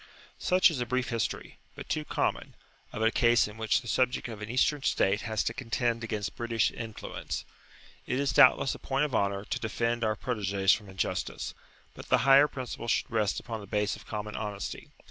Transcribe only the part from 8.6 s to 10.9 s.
a point of honour to defend our proteges from